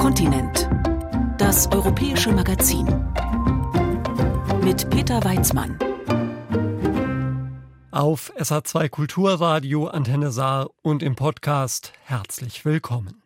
[0.00, 0.66] Kontinent.
[1.36, 2.86] Das europäische Magazin.
[4.64, 5.78] Mit Peter Weizmann.
[7.90, 13.22] Auf SA2 Kulturradio Antenne Saar und im Podcast herzlich willkommen.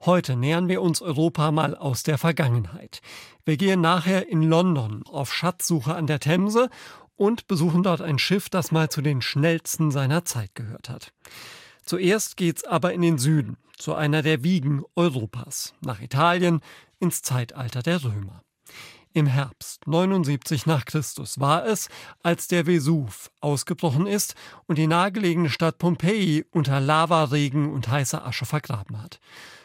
[0.00, 3.02] Heute nähern wir uns Europa mal aus der Vergangenheit.
[3.44, 6.70] Wir gehen nachher in London auf Schatzsuche an der Themse
[7.14, 11.12] und besuchen dort ein Schiff, das mal zu den schnellsten seiner Zeit gehört hat.
[11.84, 16.60] Zuerst geht's aber in den Süden, zu einer der Wiegen Europas, nach Italien,
[16.98, 18.42] ins Zeitalter der Römer.
[19.12, 21.88] Im Herbst 79 nach Christus war es,
[22.24, 24.34] als der Vesuv ausgebrochen ist
[24.66, 29.20] und die nahegelegene Stadt Pompeji unter Lavaregen und heißer Asche vergraben hat.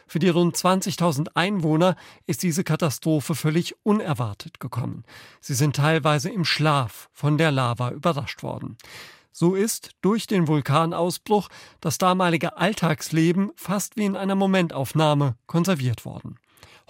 [0.06, 1.96] Für die rund 20.000 Einwohner
[2.28, 5.04] ist diese Katastrophe völlig unerwartet gekommen.
[5.40, 8.78] Sie sind teilweise im Schlaf von der Lava überrascht worden.
[9.32, 11.50] So ist durch den Vulkanausbruch
[11.82, 16.38] das damalige Alltagsleben fast wie in einer Momentaufnahme konserviert worden.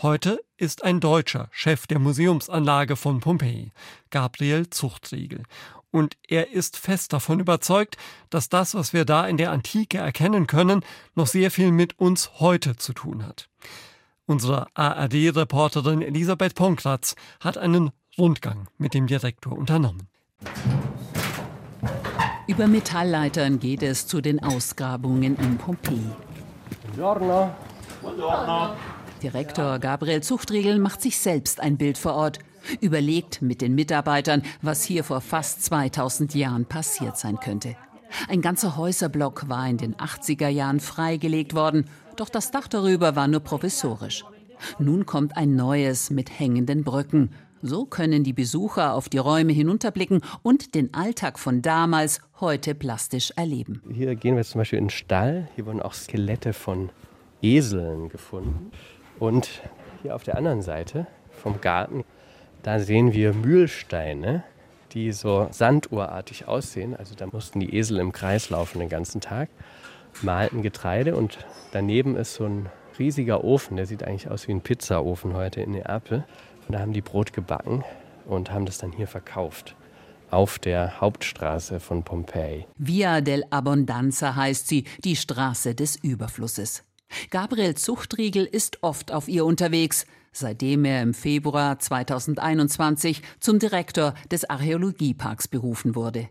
[0.01, 3.71] Heute ist ein Deutscher Chef der Museumsanlage von Pompeji,
[4.09, 5.43] Gabriel Zuchtriegel
[5.91, 7.97] und er ist fest davon überzeugt,
[8.29, 12.39] dass das, was wir da in der Antike erkennen können, noch sehr viel mit uns
[12.39, 13.49] heute zu tun hat.
[14.25, 20.07] Unsere ARD-Reporterin Elisabeth Ponkratz hat einen Rundgang mit dem Direktor unternommen.
[22.49, 26.01] Über Metallleitern geht es zu den Ausgrabungen in Pompeji.
[26.95, 27.51] Buongiorno.
[28.01, 28.73] Buongiorno.
[29.21, 32.39] Direktor Gabriel Zuchtriegel macht sich selbst ein Bild vor Ort
[32.81, 37.75] überlegt mit den Mitarbeitern, was hier vor fast 2000 Jahren passiert sein könnte.
[38.27, 43.27] Ein ganzer Häuserblock war in den 80er Jahren freigelegt worden, doch das Dach darüber war
[43.27, 44.25] nur provisorisch.
[44.79, 47.29] Nun kommt ein neues mit hängenden Brücken.
[47.61, 53.31] So können die Besucher auf die Räume hinunterblicken und den Alltag von damals heute plastisch
[53.35, 53.81] erleben.
[53.93, 55.47] Hier gehen wir zum Beispiel in den Stall.
[55.55, 56.89] Hier wurden auch Skelette von
[57.41, 58.71] Eseln gefunden.
[59.19, 59.61] Und
[60.01, 62.03] hier auf der anderen Seite vom Garten
[62.63, 64.43] da sehen wir Mühlsteine,
[64.91, 66.95] die so sanduhrartig aussehen.
[66.95, 69.49] Also da mussten die Esel im Kreis laufen den ganzen Tag,
[70.21, 71.37] malten Getreide und
[71.71, 75.71] daneben ist so ein riesiger Ofen, der sieht eigentlich aus wie ein Pizzaofen heute in
[75.71, 76.25] Neapel.
[76.67, 77.83] Und da haben die Brot gebacken
[78.25, 79.75] und haben das dann hier verkauft
[80.31, 82.65] auf der Hauptstraße von Pompeji.
[82.77, 86.83] Via del Abbondanza heißt sie, die Straße des Überflusses.
[87.31, 94.49] Gabriel Zuchtriegel ist oft auf ihr unterwegs seitdem er im Februar 2021 zum Direktor des
[94.49, 96.29] Archäologieparks berufen wurde.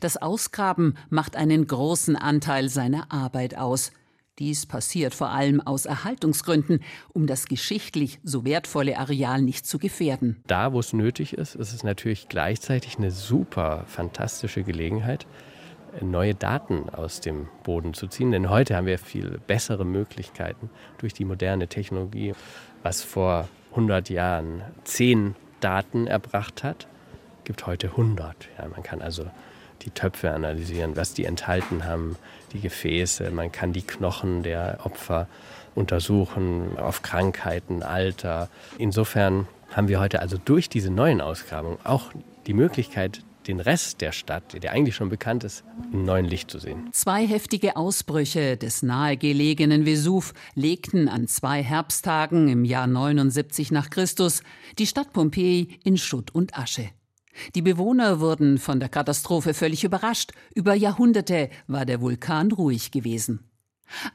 [0.00, 3.92] Das Ausgraben macht einen großen Anteil seiner Arbeit aus.
[4.38, 6.80] Dies passiert vor allem aus Erhaltungsgründen,
[7.14, 10.42] um das geschichtlich so wertvolle Areal nicht zu gefährden.
[10.46, 15.26] Da, wo es nötig ist, ist es natürlich gleichzeitig eine super fantastische Gelegenheit,
[16.02, 18.30] neue Daten aus dem Boden zu ziehen.
[18.30, 20.68] Denn heute haben wir viel bessere Möglichkeiten
[20.98, 22.34] durch die moderne Technologie
[22.86, 26.86] was vor 100 Jahren 10 Daten erbracht hat,
[27.42, 28.48] gibt heute 100.
[28.58, 29.26] Ja, man kann also
[29.86, 32.16] die Töpfe analysieren, was die enthalten haben,
[32.52, 33.30] die Gefäße.
[33.30, 35.28] Man kann die Knochen der Opfer
[35.74, 38.48] untersuchen auf Krankheiten, Alter.
[38.78, 42.10] Insofern haben wir heute also durch diese neuen Ausgrabungen auch
[42.46, 46.58] die Möglichkeit, den Rest der Stadt, der eigentlich schon bekannt ist, im neuen Licht zu
[46.58, 46.88] sehen.
[46.92, 54.42] Zwei heftige Ausbrüche des nahegelegenen Vesuv legten an zwei Herbsttagen im Jahr 79 nach Christus
[54.78, 56.90] die Stadt Pompeji in Schutt und Asche.
[57.54, 60.32] Die Bewohner wurden von der Katastrophe völlig überrascht.
[60.54, 63.40] Über Jahrhunderte war der Vulkan ruhig gewesen.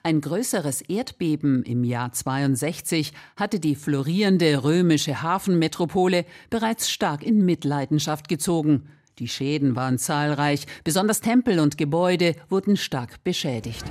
[0.04, 8.28] Ein größeres Erdbeben im Jahr 62 hatte die florierende römische Hafenmetropole bereits stark in Mitleidenschaft
[8.28, 8.90] gezogen.
[9.20, 13.86] Die Schäden waren zahlreich, besonders Tempel und Gebäude wurden stark beschädigt.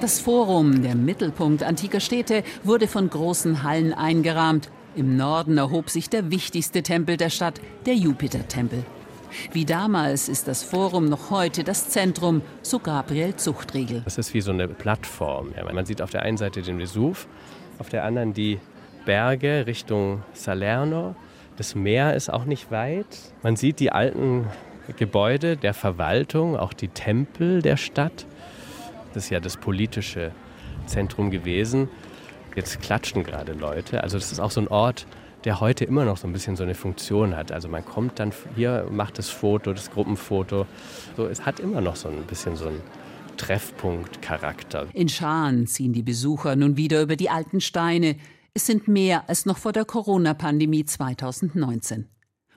[0.00, 4.68] Das Forum, der Mittelpunkt antiker Städte, wurde von großen Hallen eingerahmt.
[4.96, 8.84] Im Norden erhob sich der wichtigste Tempel der Stadt, der Jupitertempel.
[9.52, 14.00] Wie damals ist das Forum noch heute das Zentrum, so Gabriel Zuchtriegel.
[14.04, 15.52] Das ist wie so eine Plattform.
[15.72, 17.28] Man sieht auf der einen Seite den Vesuv,
[17.78, 18.58] auf der anderen die
[19.04, 21.14] Berge Richtung Salerno
[21.56, 23.06] das Meer ist auch nicht weit.
[23.42, 24.46] Man sieht die alten
[24.98, 28.26] Gebäude der Verwaltung, auch die Tempel der Stadt.
[29.14, 30.32] Das ist ja das politische
[30.84, 31.88] Zentrum gewesen.
[32.56, 34.02] Jetzt klatschen gerade Leute.
[34.02, 35.06] Also das ist auch so ein Ort,
[35.44, 37.52] der heute immer noch so ein bisschen so eine Funktion hat.
[37.52, 40.66] Also man kommt dann hier, macht das Foto, das Gruppenfoto.
[41.16, 42.80] So, es hat immer noch so ein bisschen so einen
[43.36, 44.88] Treffpunkt-Charakter.
[44.94, 48.16] In Scharen ziehen die Besucher nun wieder über die alten Steine,
[48.54, 52.08] es sind mehr als noch vor der Corona-Pandemie 2019.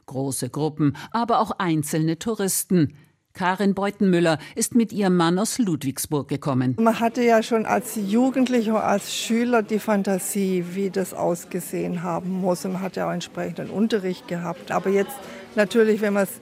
[0.06, 2.96] Große Gruppen, aber auch einzelne Touristen.
[3.34, 6.76] Karin Beutenmüller ist mit ihrem Mann aus Ludwigsburg gekommen.
[6.80, 12.66] Man hatte ja schon als Jugendlicher, als Schüler die Fantasie, wie das ausgesehen haben muss.
[12.66, 14.72] Und man hat ja auch entsprechenden Unterricht gehabt.
[14.72, 15.16] Aber jetzt
[15.56, 16.42] natürlich, wenn man es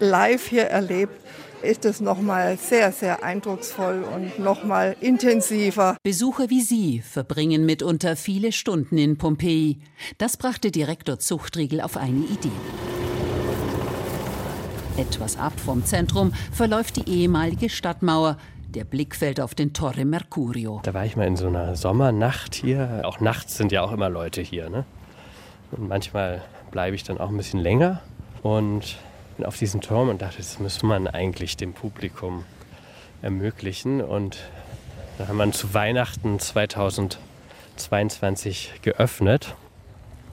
[0.00, 1.18] live hier erlebt,
[1.62, 5.96] ist es nochmal sehr, sehr eindrucksvoll und nochmal intensiver.
[6.02, 9.80] Besucher wie Sie verbringen mitunter viele Stunden in Pompeji.
[10.18, 12.97] Das brachte Direktor Zuchtriegel auf eine Idee.
[14.98, 18.36] Etwas ab vom Zentrum verläuft die ehemalige Stadtmauer.
[18.74, 20.80] Der Blick fällt auf den Torre Mercurio.
[20.82, 23.02] Da war ich mal in so einer Sommernacht hier.
[23.04, 24.68] Auch nachts sind ja auch immer Leute hier.
[24.70, 24.84] Ne?
[25.70, 26.42] Und manchmal
[26.72, 28.00] bleibe ich dann auch ein bisschen länger
[28.42, 28.96] und
[29.36, 32.42] bin auf diesen Turm und dachte, das muss man eigentlich dem Publikum
[33.22, 34.00] ermöglichen.
[34.00, 34.38] Und
[35.16, 39.54] da haben wir zu Weihnachten 2022 geöffnet.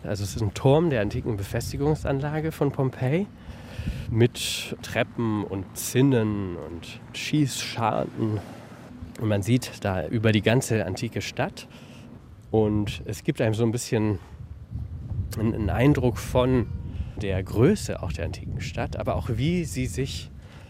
[0.03, 3.27] Also es ist ein Turm der antiken Befestigungsanlage von Pompeji
[4.09, 8.39] mit Treppen und Zinnen und Schießscharten.
[9.21, 11.67] Und man sieht da über die ganze antike Stadt.
[12.51, 14.19] Und es gibt einem so ein bisschen
[15.37, 16.67] einen Eindruck von
[17.21, 20.29] der Größe auch der antiken Stadt, aber auch wie sie sich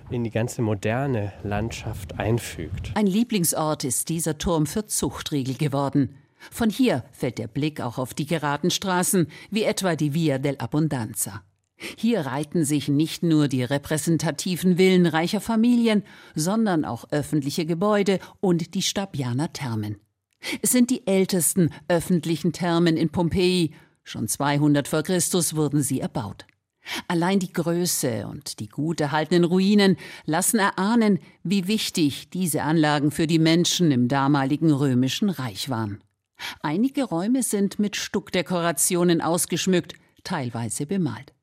[0.09, 2.91] in die ganze moderne Landschaft einfügt.
[2.95, 6.15] Ein Lieblingsort ist dieser Turm für Zuchtriegel geworden.
[6.51, 11.41] Von hier fällt der Blick auch auf die geraden Straßen, wie etwa die Via dell'Abbondanza.
[11.77, 18.75] Hier reiten sich nicht nur die repräsentativen Villen reicher Familien, sondern auch öffentliche Gebäude und
[18.75, 19.97] die Stabianer Thermen.
[20.61, 23.73] Es sind die ältesten öffentlichen Thermen in Pompeji.
[24.03, 26.45] Schon 200 vor Christus wurden sie erbaut.
[27.07, 33.25] Allein die Größe und die gut erhaltenen Ruinen lassen erahnen, wie wichtig diese Anlagen für
[33.25, 35.99] die Menschen im damaligen römischen Reich waren.
[36.61, 41.34] Einige Räume sind mit Stuckdekorationen ausgeschmückt, teilweise bemalt.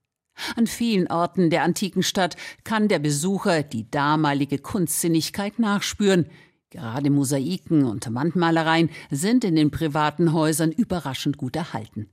[0.56, 6.26] An vielen Orten der antiken Stadt kann der Besucher die damalige Kunstsinnigkeit nachspüren.
[6.70, 12.08] Gerade Mosaiken und Wandmalereien sind in den privaten Häusern überraschend gut erhalten.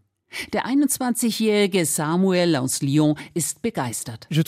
[0.53, 4.27] Der 21-jährige Samuel aus Lyon ist begeistert.
[4.29, 4.39] Ich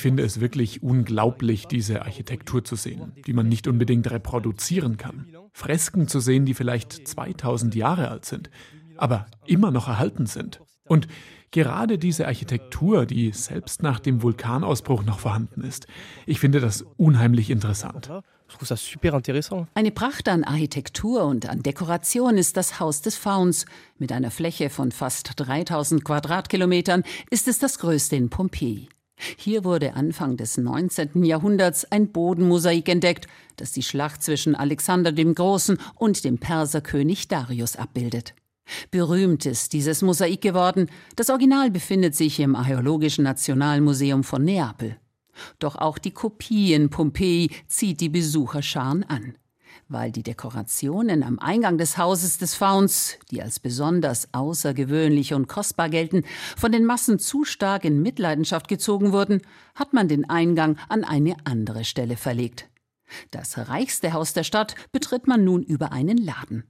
[0.00, 5.26] finde es wirklich unglaublich, diese Architektur zu sehen, die man nicht unbedingt reproduzieren kann.
[5.52, 8.50] Fresken zu sehen, die vielleicht 2000 Jahre alt sind,
[8.96, 10.60] aber immer noch erhalten sind.
[10.84, 11.06] Und
[11.52, 15.88] Gerade diese Architektur, die selbst nach dem Vulkanausbruch noch vorhanden ist,
[16.24, 18.08] ich finde das unheimlich interessant.
[19.74, 23.66] Eine Pracht an Architektur und an Dekoration ist das Haus des Fauns.
[23.98, 28.88] Mit einer Fläche von fast 3000 Quadratkilometern ist es das größte in Pompeji.
[29.36, 31.24] Hier wurde Anfang des 19.
[31.24, 33.26] Jahrhunderts ein Bodenmosaik entdeckt,
[33.56, 38.34] das die Schlacht zwischen Alexander dem Großen und dem Perserkönig Darius abbildet.
[38.90, 40.88] Berühmt ist dieses Mosaik geworden.
[41.16, 44.96] Das Original befindet sich im Archäologischen Nationalmuseum von Neapel.
[45.58, 49.34] Doch auch die Kopie in Pompeji zieht die Besucherscharen an.
[49.88, 55.88] Weil die Dekorationen am Eingang des Hauses des Fauns, die als besonders außergewöhnlich und kostbar
[55.88, 56.24] gelten,
[56.56, 59.42] von den Massen zu stark in Mitleidenschaft gezogen wurden,
[59.74, 62.68] hat man den Eingang an eine andere Stelle verlegt.
[63.32, 66.64] Das reichste Haus der Stadt betritt man nun über einen Laden.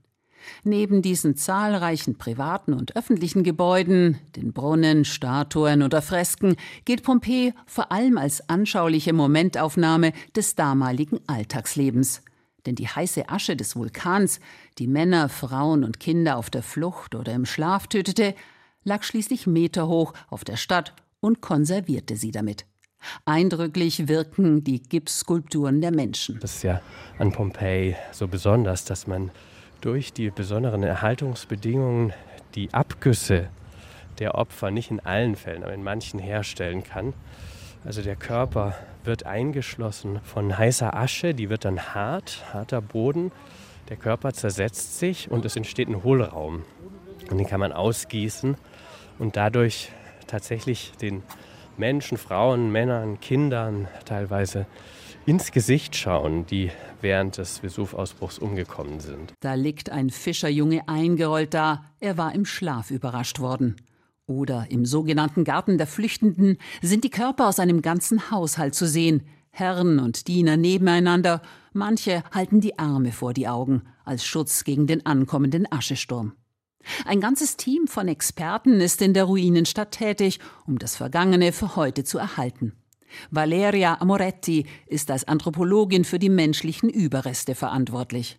[0.64, 7.92] Neben diesen zahlreichen privaten und öffentlichen Gebäuden, den Brunnen, Statuen oder Fresken, gilt Pompeji vor
[7.92, 12.22] allem als anschauliche Momentaufnahme des damaligen Alltagslebens.
[12.66, 14.40] Denn die heiße Asche des Vulkans,
[14.78, 18.35] die Männer, Frauen und Kinder auf der Flucht oder im Schlaf tötete,
[18.85, 22.66] lag schließlich meterhoch auf der Stadt und konservierte sie damit.
[23.25, 26.38] Eindrücklich wirken die Gipsskulpturen der Menschen.
[26.40, 26.82] Das ist ja
[27.18, 29.30] an Pompeji so besonders, dass man
[29.80, 32.12] durch die besonderen Erhaltungsbedingungen
[32.54, 33.49] die Abgüsse
[34.18, 37.14] der Opfer nicht in allen Fällen, aber in manchen herstellen kann.
[37.84, 43.32] Also der Körper wird eingeschlossen von heißer Asche, die wird dann hart, harter Boden.
[43.88, 46.64] Der Körper zersetzt sich und es entsteht ein Hohlraum.
[47.30, 48.56] Und den kann man ausgießen
[49.18, 49.90] und dadurch
[50.26, 51.22] tatsächlich den
[51.78, 54.66] Menschen, Frauen, Männern, Kindern teilweise
[55.27, 59.33] ins Gesicht schauen, die während des Vesuvausbruchs umgekommen sind.
[59.41, 63.77] Da liegt ein Fischerjunge eingerollt da, er war im Schlaf überrascht worden.
[64.27, 69.23] Oder im sogenannten Garten der Flüchtenden sind die Körper aus einem ganzen Haushalt zu sehen,
[69.50, 75.05] Herren und Diener nebeneinander, manche halten die Arme vor die Augen als Schutz gegen den
[75.05, 76.35] ankommenden Aschesturm.
[77.05, 82.05] Ein ganzes Team von Experten ist in der Ruinenstadt tätig, um das Vergangene für heute
[82.05, 82.79] zu erhalten.
[83.31, 88.38] Valeria Amoretti ist als Anthropologin für die menschlichen Überreste verantwortlich.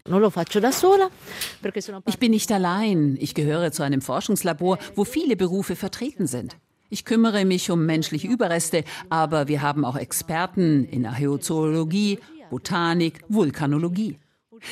[2.08, 3.18] Ich bin nicht allein.
[3.20, 6.58] Ich gehöre zu einem Forschungslabor, wo viele Berufe vertreten sind.
[6.90, 14.18] Ich kümmere mich um menschliche Überreste, aber wir haben auch Experten in Archäozoologie, Botanik, Vulkanologie.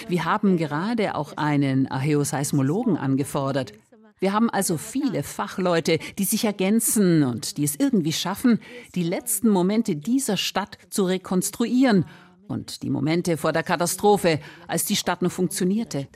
[0.07, 3.73] Wir haben gerade auch einen Archäoseismologen angefordert.
[4.19, 8.59] Wir haben also viele Fachleute, die sich ergänzen und die es irgendwie schaffen,
[8.95, 12.05] die letzten Momente dieser Stadt zu rekonstruieren
[12.49, 16.07] und die Momente vor der Katastrophe, als die Stadt noch funktionierte.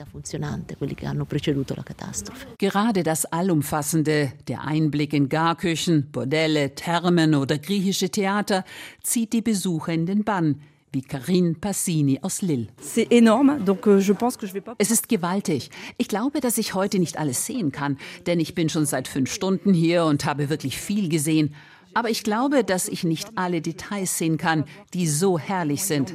[2.58, 8.64] Gerade das Allumfassende, der Einblick in Garküchen, Bordelle, Thermen oder griechische Theater,
[9.02, 10.60] zieht die Besucher in den Bann,
[10.94, 12.68] wie Karine Passini aus Lille.
[12.96, 15.70] Euh, es ist gewaltig.
[15.98, 19.30] Ich glaube, dass ich heute nicht alles sehen kann, denn ich bin schon seit fünf
[19.32, 21.54] Stunden hier und habe wirklich viel gesehen.
[21.96, 26.12] Aber ich glaube, dass ich nicht alle Details sehen kann, die so herrlich sind.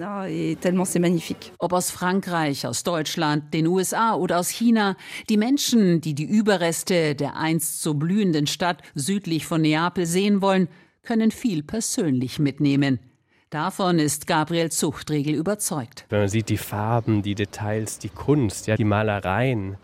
[1.58, 4.98] Ob aus Frankreich, aus Deutschland, den USA oder aus China,
[5.30, 10.68] die Menschen, die die Überreste der einst so blühenden Stadt südlich von Neapel sehen wollen,
[11.02, 13.00] können viel persönlich mitnehmen.
[13.50, 16.06] Davon ist Gabriel Zuchtriegel überzeugt.
[16.10, 19.77] Wenn man sieht die Farben, die Details, die Kunst, ja, die Malereien,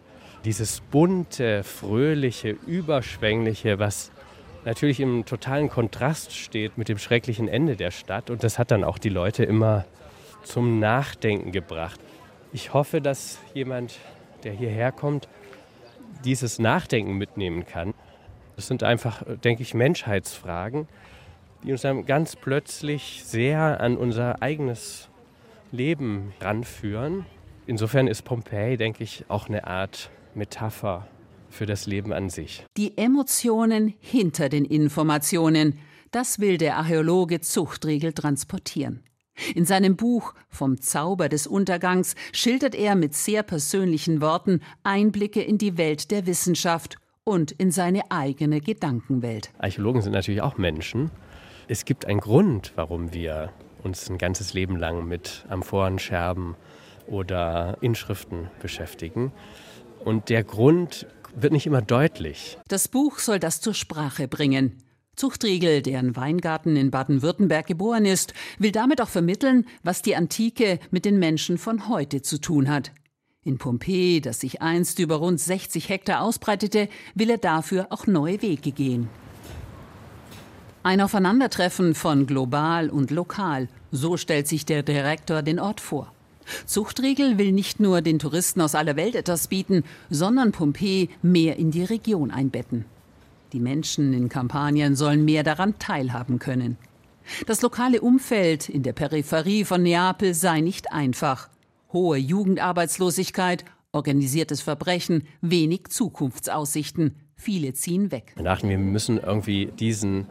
[0.43, 4.12] dieses bunte, fröhliche, überschwängliche, was
[4.65, 8.29] natürlich im totalen Kontrast steht mit dem schrecklichen Ende der Stadt.
[8.29, 9.86] Und das hat dann auch die Leute immer
[10.43, 12.00] zum Nachdenken gebracht.
[12.53, 13.98] Ich hoffe, dass jemand,
[14.43, 15.27] der hierher kommt,
[16.24, 17.95] dieses Nachdenken mitnehmen kann.
[18.57, 20.88] Das sind einfach, denke ich, Menschheitsfragen,
[21.65, 25.10] die uns dann ganz plötzlich sehr an unser eigenes
[25.72, 27.25] Leben ranführen.
[27.65, 31.07] Insofern ist Pompeji, denke ich, auch eine Art Metapher
[31.50, 32.65] für das Leben an sich.
[32.77, 35.79] Die Emotionen hinter den Informationen,
[36.12, 39.03] das will der Archäologe Zuchtriegel transportieren.
[39.53, 45.57] In seinem Buch Vom Zauber des Untergangs schildert er mit sehr persönlichen Worten Einblicke in
[45.57, 49.50] die Welt der Wissenschaft und in seine eigene Gedankenwelt.
[49.57, 51.12] Archäologen sind natürlich auch Menschen.
[51.67, 53.51] Es gibt einen Grund, warum wir
[53.84, 56.00] uns ein ganzes Leben lang mit Amphoren,
[57.07, 59.31] oder Inschriften beschäftigen.
[60.03, 62.57] Und der Grund wird nicht immer deutlich.
[62.67, 64.77] Das Buch soll das zur Sprache bringen.
[65.15, 70.79] Zuchtriegel, der in Weingarten in Baden-Württemberg geboren ist, will damit auch vermitteln, was die Antike
[70.91, 72.91] mit den Menschen von heute zu tun hat.
[73.43, 78.41] In Pompeji, das sich einst über rund 60 Hektar ausbreitete, will er dafür auch neue
[78.41, 79.07] Wege gehen.
[80.86, 86.13] Ein Aufeinandertreffen von global und lokal, so stellt sich der Direktor den Ort vor.
[86.68, 91.72] Zuchtriegel will nicht nur den Touristen aus aller Welt etwas bieten, sondern Pompeji mehr in
[91.72, 92.86] die Region einbetten.
[93.51, 96.77] Die Menschen in Kampanien sollen mehr daran teilhaben können.
[97.48, 101.50] Das lokale Umfeld in der Peripherie von Neapel sei nicht einfach.
[101.94, 107.15] Hohe Jugendarbeitslosigkeit, organisiertes Verbrechen, wenig Zukunftsaussichten.
[107.36, 108.34] Viele ziehen weg.
[108.36, 110.27] Wir dachten, wir müssen irgendwie diesen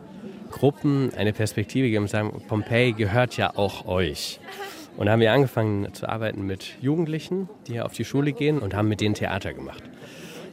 [0.55, 4.39] Gruppen eine Perspektive geben und sagen, Pompeji gehört ja auch euch.
[4.97, 8.61] Und da haben wir angefangen zu arbeiten mit Jugendlichen, die hier auf die Schule gehen
[8.61, 9.83] und haben mit denen Theater gemacht.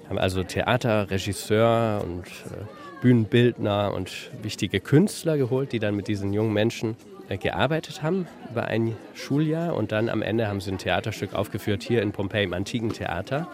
[0.10, 2.66] Haben also Theater, Regisseur und äh,
[3.04, 6.98] Bühnenbildner und wichtige Künstler geholt, die dann mit diesen jungen Menschen
[7.30, 11.84] äh, gearbeitet haben über ein Schuljahr und dann am Ende haben sie ein Theaterstück aufgeführt
[11.84, 13.48] hier in Pompeji im antiken Theater.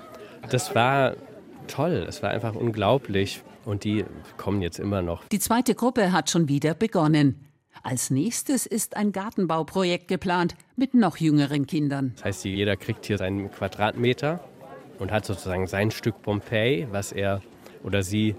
[0.50, 1.16] Das war
[1.68, 4.06] toll, es war einfach unglaublich und die
[4.38, 5.28] kommen jetzt immer noch.
[5.28, 7.44] Die zweite Gruppe hat schon wieder begonnen.
[7.84, 12.14] Als nächstes ist ein Gartenbauprojekt geplant mit noch jüngeren Kindern.
[12.16, 14.40] Das heißt, jeder kriegt hier seinen Quadratmeter
[14.98, 17.42] und hat sozusagen sein Stück Pompeji, was er
[17.84, 18.36] oder sie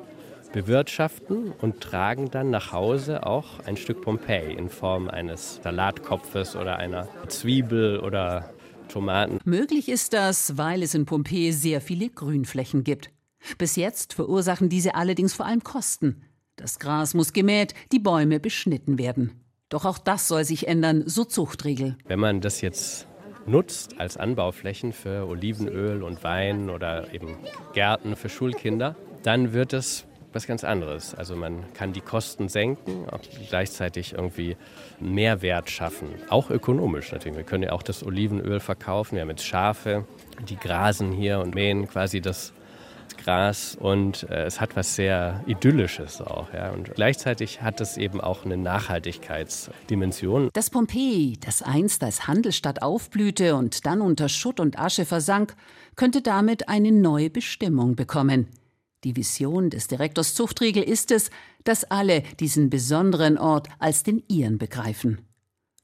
[0.53, 6.79] bewirtschaften und tragen dann nach Hause auch ein Stück Pompeji in Form eines Salatkopfes oder
[6.79, 8.55] einer Zwiebel oder
[8.89, 9.39] Tomaten.
[9.45, 13.11] Möglich ist das, weil es in Pompeji sehr viele Grünflächen gibt.
[13.57, 16.23] Bis jetzt verursachen diese allerdings vor allem Kosten.
[16.57, 19.33] Das Gras muss gemäht, die Bäume beschnitten werden.
[19.69, 21.97] Doch auch das soll sich ändern, so Zuchtregel.
[22.07, 23.07] Wenn man das jetzt
[23.47, 27.37] nutzt als Anbauflächen für Olivenöl und Wein oder eben
[27.75, 31.15] Gärten für Schulkinder, dann wird es was ganz anderes.
[31.15, 33.07] Also man kann die Kosten senken,
[33.49, 34.57] gleichzeitig irgendwie
[35.01, 36.09] Mehrwert schaffen.
[36.29, 37.39] Auch ökonomisch natürlich.
[37.39, 39.17] Wir können ja auch das Olivenöl verkaufen.
[39.17, 40.07] Wir haben jetzt Schafe,
[40.49, 42.53] die grasen hier und mähen quasi das
[43.19, 46.53] Gras und äh, es hat was sehr Idyllisches auch.
[46.53, 46.71] Ja.
[46.71, 50.51] Und gleichzeitig hat es eben auch eine Nachhaltigkeitsdimension.
[50.53, 55.55] Das Pompeji, das einst als Handelsstadt aufblühte und dann unter Schutt und Asche versank,
[55.97, 58.49] könnte damit eine neue Bestimmung bekommen.
[59.05, 61.31] Die Vision des Direktors Zuchtriegel ist es,
[61.65, 65.21] dass alle diesen besonderen Ort als den ihren begreifen.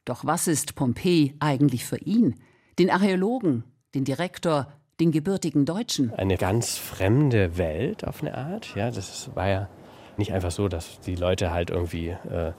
[0.05, 2.35] Doch was ist Pompeji eigentlich für ihn,
[2.79, 3.65] den Archäologen,
[3.95, 6.13] den Direktor, den gebürtigen Deutschen.
[6.15, 8.75] Eine ganz fremde Welt auf eine Art.
[8.77, 9.69] Ja, das war ja
[10.17, 12.53] Nicht einfach so, dass die Leute halt irgendwie äh,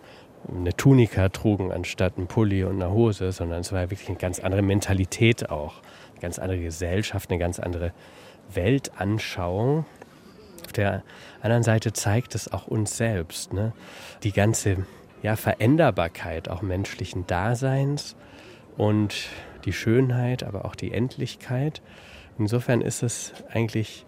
[0.49, 4.39] eine Tunika trugen anstatt ein Pulli und eine Hose, sondern es war wirklich eine ganz
[4.39, 5.75] andere Mentalität auch,
[6.11, 7.93] eine ganz andere Gesellschaft, eine ganz andere
[8.53, 9.85] Weltanschauung.
[10.65, 11.03] Auf der
[11.41, 13.73] anderen Seite zeigt es auch uns selbst, ne?
[14.23, 14.85] die ganze
[15.21, 18.15] ja, Veränderbarkeit auch menschlichen Daseins
[18.77, 19.29] und
[19.65, 21.81] die Schönheit, aber auch die Endlichkeit.
[22.37, 24.05] Insofern ist es eigentlich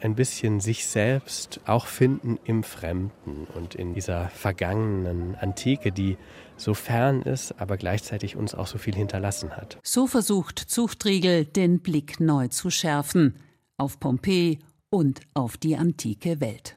[0.00, 6.16] ein bisschen sich selbst auch finden im Fremden und in dieser vergangenen Antike, die
[6.56, 9.78] so fern ist, aber gleichzeitig uns auch so viel hinterlassen hat.
[9.82, 13.38] So versucht Zuchtriegel, den Blick neu zu schärfen
[13.76, 14.58] auf Pompeji
[14.90, 16.76] und auf die antike Welt.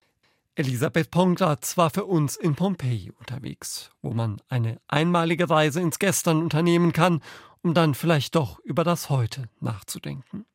[0.56, 6.42] Elisabeth Pongratz war für uns in Pompeji unterwegs, wo man eine einmalige Reise ins Gestern
[6.42, 7.22] unternehmen kann,
[7.62, 10.46] um dann vielleicht doch über das Heute nachzudenken.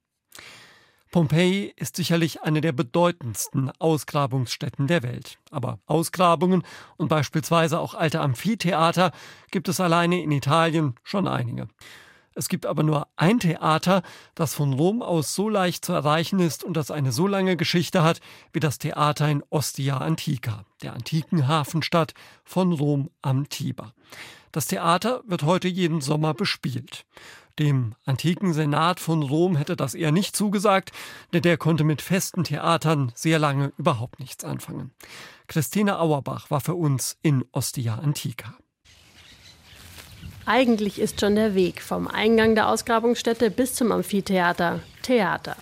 [1.14, 5.38] Pompeji ist sicherlich eine der bedeutendsten Ausgrabungsstätten der Welt.
[5.52, 6.64] Aber Ausgrabungen
[6.97, 9.12] und beispielsweise auch alte Amphitheater
[9.52, 11.68] gibt es alleine in Italien schon einige.
[12.35, 14.02] Es gibt aber nur ein Theater,
[14.35, 18.02] das von Rom aus so leicht zu erreichen ist und das eine so lange Geschichte
[18.02, 18.21] hat
[18.52, 23.94] wie das Theater in Ostia Antica, der antiken Hafenstadt von Rom am Tiber.
[24.50, 27.06] Das Theater wird heute jeden Sommer bespielt.
[27.58, 30.90] Dem antiken Senat von Rom hätte das eher nicht zugesagt,
[31.32, 34.90] denn der konnte mit festen Theatern sehr lange überhaupt nichts anfangen.
[35.46, 38.54] Christine Auerbach war für uns in Ostia Antica.
[40.46, 45.56] Eigentlich ist schon der Weg vom Eingang der Ausgrabungsstätte bis zum Amphitheater Theater.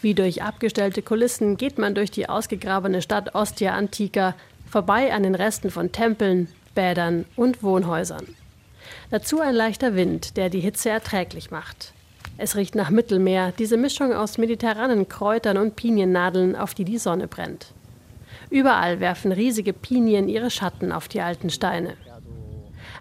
[0.00, 4.34] Wie durch abgestellte Kulissen geht man durch die ausgegrabene Stadt Ostia Antica
[4.70, 8.26] vorbei an den Resten von Tempeln, Bädern und Wohnhäusern.
[9.10, 11.92] Dazu ein leichter Wind, der die Hitze erträglich macht.
[12.38, 17.28] Es riecht nach Mittelmeer, diese Mischung aus mediterranen Kräutern und Piniennadeln, auf die die Sonne
[17.28, 17.72] brennt.
[18.48, 21.94] Überall werfen riesige Pinien ihre Schatten auf die alten Steine.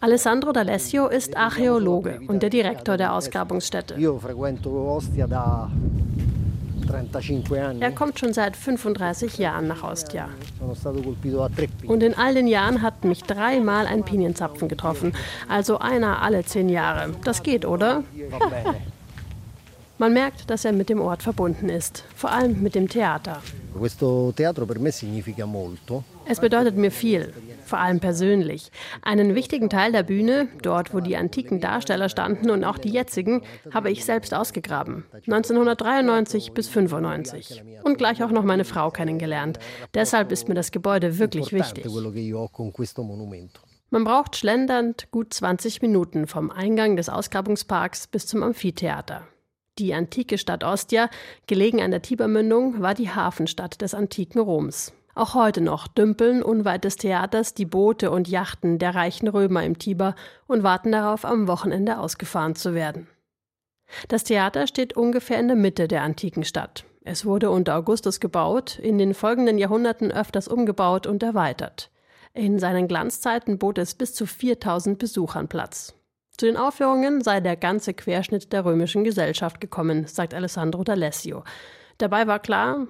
[0.02, 3.96] Alessandro D'Alessio ist Archäologe und der Direktor der Ausgrabungsstätte.
[7.82, 10.30] Er kommt schon seit 35 Jahren nach Ostia.
[11.88, 15.14] Und in all den Jahren hat mich dreimal ein Pinienzapfen getroffen.
[15.48, 17.12] Also einer alle zehn Jahre.
[17.24, 18.04] Das geht, oder?
[19.98, 23.42] Man merkt, dass er mit dem Ort verbunden ist, vor allem mit dem Theater.
[26.30, 27.34] Es bedeutet mir viel,
[27.66, 28.72] vor allem persönlich.
[29.02, 33.42] Einen wichtigen Teil der Bühne, dort wo die antiken Darsteller standen und auch die jetzigen,
[33.74, 35.06] habe ich selbst ausgegraben.
[35.12, 37.64] 1993 bis 95.
[37.84, 39.58] Und gleich auch noch meine Frau kennengelernt.
[39.96, 41.84] Deshalb ist mir das Gebäude wirklich wichtig.
[43.90, 49.28] Man braucht schlendernd gut 20 Minuten vom Eingang des Ausgrabungsparks bis zum Amphitheater.
[49.80, 51.10] Die antike Stadt Ostia,
[51.48, 54.94] gelegen an der Tibermündung, war die Hafenstadt des antiken Roms.
[55.16, 59.78] Auch heute noch dümpeln unweit des Theaters die Boote und Yachten der reichen Römer im
[59.78, 60.16] Tiber
[60.48, 63.08] und warten darauf, am Wochenende ausgefahren zu werden.
[64.08, 66.86] Das Theater steht ungefähr in der Mitte der antiken Stadt.
[67.04, 71.90] Es wurde unter Augustus gebaut, in den folgenden Jahrhunderten öfters umgebaut und erweitert.
[72.34, 75.96] In seinen Glanzzeiten bot es bis zu 4000 Besuchern Platz.
[76.38, 81.44] Zu den Aufführungen sei der ganze Querschnitt der römischen Gesellschaft gekommen, sagt Alessandro D'Alessio.
[82.00, 82.88] Dabei war klar,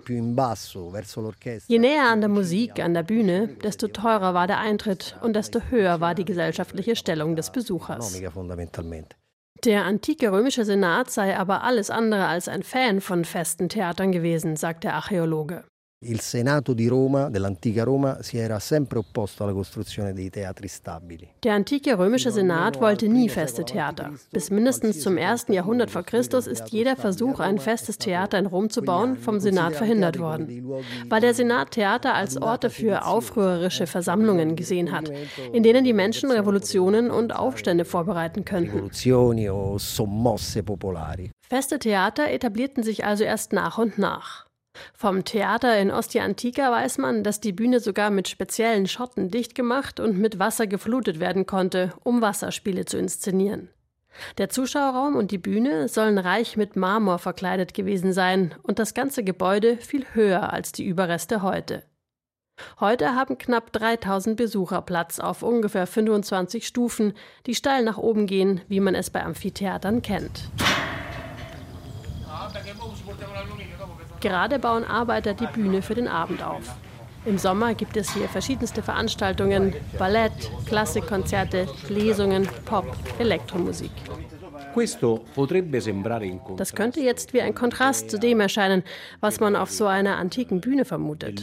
[1.67, 5.62] je näher an der Musik, an der Bühne, desto teurer war der Eintritt und desto
[5.72, 8.22] höher war die gesellschaftliche Stellung des Besuchers.
[9.65, 14.56] Der antike römische Senat sei aber alles andere als ein Fan von festen Theatern gewesen,
[14.56, 15.65] sagt der Archäologe.
[16.02, 21.34] Il Senato di Roma, dell'antica Roma, si era sempre opposto alla costruzione dei teatri stabili.
[21.40, 24.14] Der antike römische Senat wollte nie feste Theater.
[24.32, 28.70] Bis mindestens zum ersten Jahrhundert vor Christus ist jeder Versuch, ein festes Theater in Rom
[28.70, 30.72] zu bauen, vom Senat verhindert worden.
[31.10, 35.12] Weil der Senat Theater als Orte für aufrührerische Versammlungen gesehen hat,
[35.52, 38.90] in denen die Menschen Revolutionen und Aufstände vorbereiten könnten.
[41.42, 44.49] Feste Theater etablierten sich also erst nach und nach.
[44.94, 49.56] Vom Theater in Ostia Antica weiß man, dass die Bühne sogar mit speziellen Schotten dicht
[49.56, 53.70] gemacht und mit Wasser geflutet werden konnte, um Wasserspiele zu inszenieren.
[54.38, 59.24] Der Zuschauerraum und die Bühne sollen reich mit Marmor verkleidet gewesen sein und das ganze
[59.24, 61.84] Gebäude viel höher als die Überreste heute.
[62.80, 67.13] Heute haben knapp 3000 Besucher Platz auf ungefähr 25 Stufen,
[67.46, 70.50] die steil nach oben gehen, wie man es bei Amphitheatern kennt.
[74.22, 76.76] Gerade bauen Arbeiter die Bühne für den Abend auf.
[77.26, 82.86] Im Sommer gibt es hier verschiedenste Veranstaltungen, Ballett, Klassikkonzerte, Lesungen, Pop,
[83.20, 83.92] Elektromusik.
[86.58, 88.84] Das könnte jetzt wie ein Kontrast zu dem erscheinen,
[89.20, 91.42] was man auf so einer antiken Bühne vermutet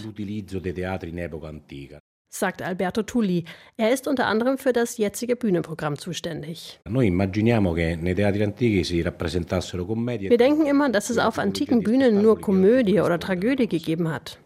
[2.29, 3.45] sagt Alberto Tulli.
[3.77, 6.81] Er ist unter anderem für das jetzige Bühnenprogramm zuständig.
[6.85, 7.19] Wir
[10.39, 14.39] denken immer, dass es auf antiken Bühnen nur Komödie oder Tragödie gegeben hat.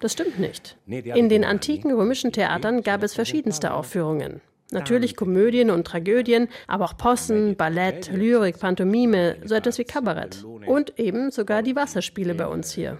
[0.00, 0.76] Das stimmt nicht.
[0.86, 4.40] In den antiken römischen Theatern gab es verschiedenste Aufführungen.
[4.70, 10.44] Natürlich Komödien und Tragödien, aber auch Possen, Ballett, Lyrik, Pantomime, so etwas wie Kabarett.
[10.66, 12.98] Und eben sogar die Wasserspiele bei uns hier.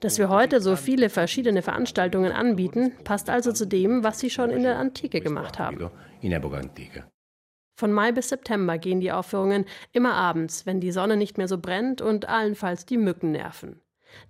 [0.00, 4.50] Dass wir heute so viele verschiedene Veranstaltungen anbieten, passt also zu dem, was sie schon
[4.50, 5.90] in der Antike gemacht haben.
[7.76, 11.58] Von Mai bis September gehen die Aufführungen immer abends, wenn die Sonne nicht mehr so
[11.58, 13.80] brennt und allenfalls die Mücken nerven.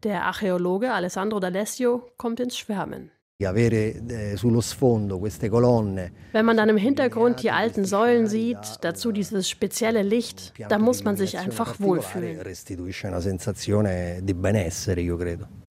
[0.03, 3.11] Der Archäologe Alessandro D'Alessio kommt ins Schwärmen.
[3.41, 3.47] Eh,
[6.33, 11.03] Wenn man dann im Hintergrund die alten Säulen sieht, dazu dieses spezielle Licht, da muss
[11.03, 12.41] man sich einfach wohlfühlen.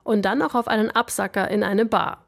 [0.04, 2.26] Und dann noch auf einen Absacker in eine Bar.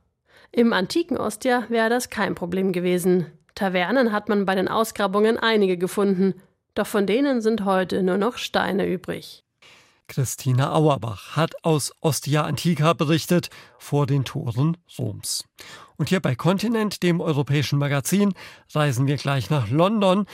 [0.52, 3.26] Im antiken Ostia wäre das kein Problem gewesen.
[3.56, 6.36] Tavernen hat man bei den Ausgrabungen einige gefunden,
[6.76, 9.44] doch von denen sind heute nur noch Steine übrig.
[10.07, 15.45] Christina Auerbach hat aus Ostia Antica berichtet vor den Toren Roms.
[15.97, 18.33] Und hier bei Kontinent, dem europäischen Magazin,
[18.73, 20.25] reisen wir gleich nach London,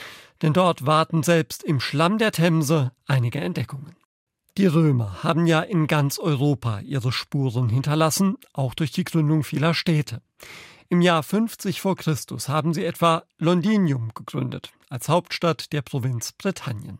[0.42, 3.96] denn dort warten selbst im Schlamm der Themse einige Entdeckungen.
[4.58, 9.72] Die Römer haben ja in ganz Europa ihre Spuren hinterlassen, auch durch die Gründung vieler
[9.72, 10.20] Städte.
[10.90, 16.98] Im Jahr 50 vor Christus haben sie etwa Londinium gegründet, als Hauptstadt der Provinz Britannien.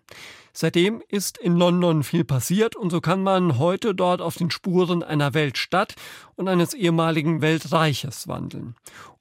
[0.54, 5.02] Seitdem ist in London viel passiert und so kann man heute dort auf den Spuren
[5.02, 5.94] einer Weltstadt
[6.34, 8.74] und eines ehemaligen Weltreiches wandeln.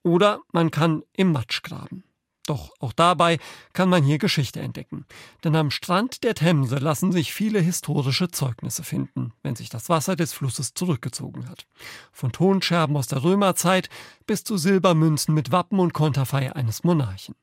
[0.04, 2.04] Oder man kann im Matsch graben.
[2.48, 3.38] Doch auch dabei
[3.74, 5.06] kann man hier Geschichte entdecken.
[5.44, 10.16] Denn am Strand der Themse lassen sich viele historische Zeugnisse finden, wenn sich das Wasser
[10.16, 11.68] des Flusses zurückgezogen hat.
[12.12, 13.90] Von Tonscherben aus der Römerzeit
[14.26, 17.36] bis zu Silbermünzen mit Wappen und Konterfei eines Monarchen.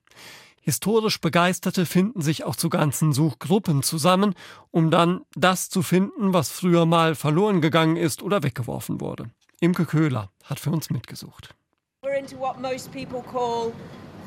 [0.68, 4.34] Historisch Begeisterte finden sich auch zu ganzen Suchgruppen zusammen,
[4.70, 9.30] um dann das zu finden, was früher mal verloren gegangen ist oder weggeworfen wurde.
[9.60, 11.54] Imke Köhler hat für uns mitgesucht.
[12.04, 13.72] We're into what most people call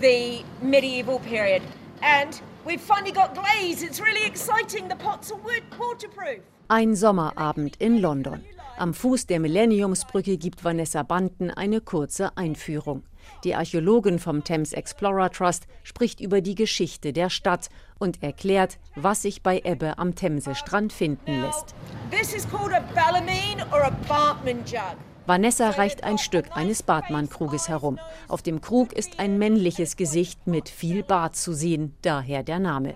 [0.02, 1.62] the medieval period.
[2.02, 3.86] And we've finally got glaze.
[3.86, 4.90] It's really exciting.
[4.90, 6.42] The pots are waterproof.
[6.70, 8.44] Ein Sommerabend in London.
[8.82, 13.04] Am Fuß der Millenniumsbrücke gibt Vanessa Banten eine kurze Einführung.
[13.44, 19.22] Die Archäologin vom Thames Explorer Trust spricht über die Geschichte der Stadt und erklärt, was
[19.22, 21.76] sich bei Ebbe am Themsestrand finden lässt.
[22.10, 24.98] This is called a Bellarmine or a Bartman jug.
[25.28, 28.00] Vanessa reicht ein Stück eines Bartmann-Kruges herum.
[28.28, 32.96] Auf dem Krug ist ein männliches Gesicht mit viel Bart zu sehen, daher der Name.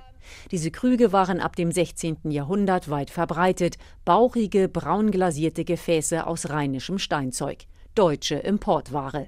[0.51, 2.31] Diese Krüge waren ab dem 16.
[2.31, 9.27] Jahrhundert weit verbreitet, bauchige, braunglasierte Gefäße aus rheinischem Steinzeug deutsche Importware.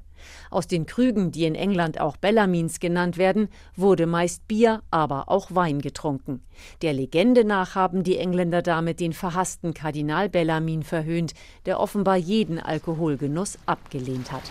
[0.49, 5.53] Aus den Krügen, die in England auch Bellamins genannt werden, wurde meist Bier, aber auch
[5.55, 6.43] Wein getrunken.
[6.81, 11.33] Der Legende nach haben die Engländer damit den verhassten Kardinal Bellamin verhöhnt,
[11.65, 14.43] der offenbar jeden Alkoholgenuss abgelehnt hat.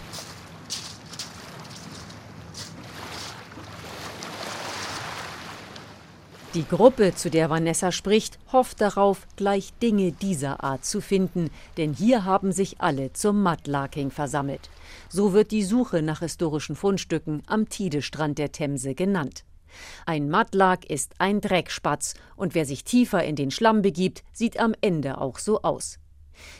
[6.56, 11.92] Die Gruppe, zu der Vanessa spricht, hofft darauf, gleich Dinge dieser Art zu finden, denn
[11.92, 14.70] hier haben sich alle zum Mudlarking versammelt.
[15.10, 19.44] So wird die Suche nach historischen Fundstücken am Tidestrand der Themse genannt.
[20.06, 24.74] Ein Mudlark ist ein Dreckspatz und wer sich tiefer in den Schlamm begibt, sieht am
[24.80, 25.98] Ende auch so aus.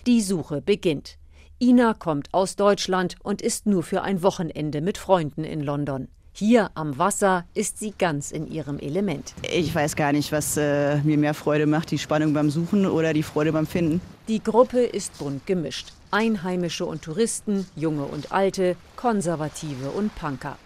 [0.06, 1.16] Die Suche beginnt.
[1.58, 6.08] Ina kommt aus Deutschland und ist nur für ein Wochenende mit Freunden in London.
[6.38, 9.32] Hier am Wasser ist sie ganz in ihrem Element.
[9.50, 13.14] Ich weiß gar nicht, was äh, mir mehr Freude macht, die Spannung beim Suchen oder
[13.14, 14.02] die Freude beim Finden.
[14.28, 15.94] Die Gruppe ist bunt gemischt.
[16.10, 20.58] Einheimische und Touristen, junge und alte, Konservative und Punker.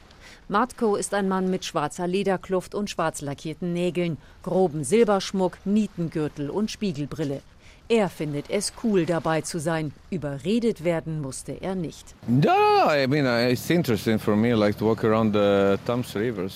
[0.48, 6.72] Matko ist ein Mann mit schwarzer Lederkluft und schwarz lackierten Nägeln, groben Silberschmuck, Nietengürtel und
[6.72, 7.42] Spiegelbrille.
[7.90, 9.92] Er findet es cool, dabei zu sein.
[10.11, 12.14] Überredet werden musste er nicht.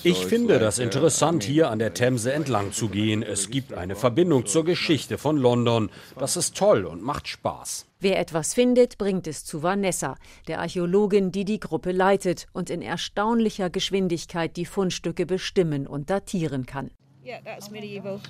[0.03, 3.21] Ich finde das uh, interessant, hier an der Themse entlang zu gehen.
[3.21, 5.89] Es gibt eine Verbindung zur Geschichte von London.
[6.17, 7.85] Das ist toll und macht Spaß.
[7.99, 10.15] Wer etwas findet, bringt es zu Vanessa,
[10.47, 16.65] der Archäologin, die die Gruppe leitet und in erstaunlicher Geschwindigkeit die Fundstücke bestimmen und datieren
[16.65, 16.91] kann.
[17.25, 18.21] Yeah, that's medieval.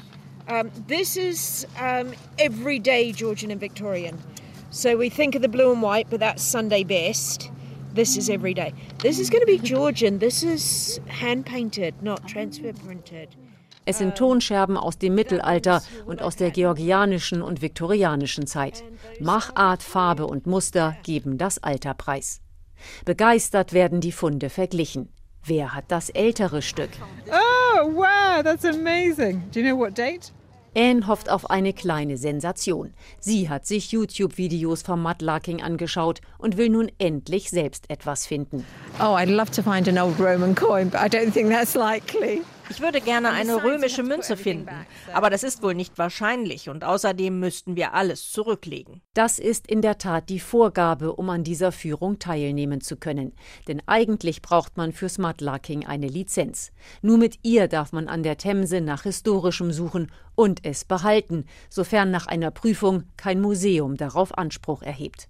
[0.47, 4.17] Um, this is um, everyday Georgian and Victorian.
[4.69, 7.51] So we think of the blue and white, but that's Sunday best.
[7.93, 8.73] This is every day.
[8.99, 10.19] This is going to be Georgian.
[10.19, 13.29] This is hand painted, not transfer printed.
[13.87, 18.83] Es sind Tonscherben aus dem Mittelalter und aus der georgianischen und viktorianischen Zeit.
[19.19, 22.41] Machart, Farbe und Muster geben das Alter preis.
[23.05, 25.09] Begeistert werden die Funde verglichen.
[25.43, 26.89] Wer hat das ältere Stück?
[27.31, 27.54] Oh,
[27.85, 29.43] wow, that's amazing.
[29.51, 30.31] Do you know what date?
[30.75, 32.93] Anne hofft auf eine kleine Sensation.
[33.19, 38.65] Sie hat sich YouTube-Videos vom Mudlarking angeschaut und will nun endlich selbst etwas finden.
[38.99, 42.41] Oh, I'd love to find an old Roman coin, but I don't think that's likely.
[42.69, 44.69] Ich würde gerne eine römische Münze finden,
[45.13, 49.01] aber das ist wohl nicht wahrscheinlich und außerdem müssten wir alles zurücklegen.
[49.13, 53.33] Das ist in der Tat die Vorgabe, um an dieser Führung teilnehmen zu können.
[53.67, 56.71] Denn eigentlich braucht man fürs Mudlarking eine Lizenz.
[57.01, 62.09] Nur mit ihr darf man an der Themse nach Historischem suchen und es behalten, sofern
[62.11, 65.29] nach einer Prüfung kein Museum darauf Anspruch erhebt.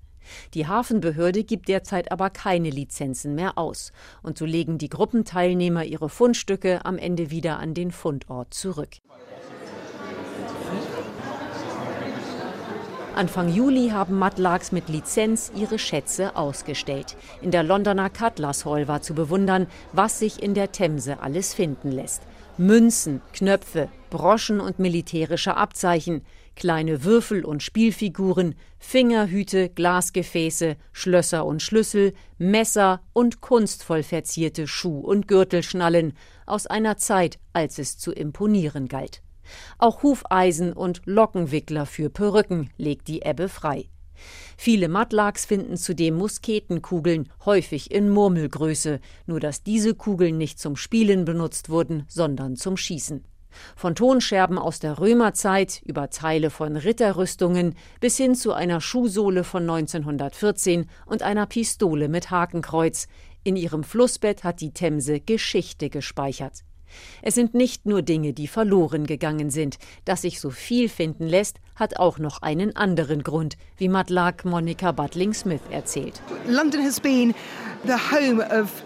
[0.53, 3.91] Die Hafenbehörde gibt derzeit aber keine Lizenzen mehr aus,
[4.23, 8.97] und so legen die Gruppenteilnehmer ihre Fundstücke am Ende wieder an den Fundort zurück.
[13.15, 17.15] Anfang Juli haben Matlags mit Lizenz ihre Schätze ausgestellt.
[17.41, 21.93] In der Londoner Cutlass Hall war zu bewundern, was sich in der Themse alles finden
[21.93, 22.23] lässt.
[22.57, 32.13] Münzen, Knöpfe, Broschen und militärische Abzeichen, kleine Würfel und Spielfiguren, Fingerhüte, Glasgefäße, Schlösser und Schlüssel,
[32.37, 36.13] Messer und kunstvoll verzierte Schuh- und Gürtelschnallen
[36.45, 39.21] aus einer Zeit, als es zu imponieren galt.
[39.77, 43.89] Auch Hufeisen und Lockenwickler für Perücken legt die Ebbe frei.
[44.57, 51.25] Viele Matlaks finden zudem Musketenkugeln, häufig in Murmelgröße, nur dass diese Kugeln nicht zum Spielen
[51.25, 53.25] benutzt wurden, sondern zum Schießen.
[53.75, 59.63] Von Tonscherben aus der Römerzeit über Teile von Ritterrüstungen bis hin zu einer Schuhsohle von
[59.63, 63.07] 1914 und einer Pistole mit Hakenkreuz.
[63.43, 66.63] In ihrem Flussbett hat die Themse Geschichte gespeichert.
[67.21, 69.77] Es sind nicht nur Dinge, die verloren gegangen sind.
[70.05, 74.91] Dass sich so viel finden lässt, hat auch noch einen anderen Grund, wie Matlag Monica
[74.91, 76.21] Butling-Smith erzählt.
[76.47, 77.33] London has been
[77.85, 78.83] the home of